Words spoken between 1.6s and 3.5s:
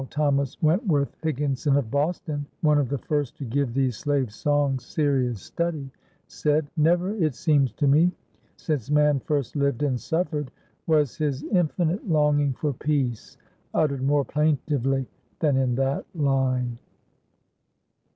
of Boston, one of the first to